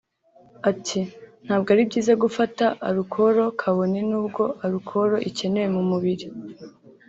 Ati 0.71 0.99
“Ntabwo 1.45 1.67
ari 1.73 1.83
byiza 1.89 2.13
gufata 2.23 2.65
arukoro 2.87 3.43
kabone 3.59 3.99
nubwo 4.09 4.43
arukoro 4.65 5.15
ikenewe 5.29 5.69
mu 5.75 5.83
mubiri 5.89 6.27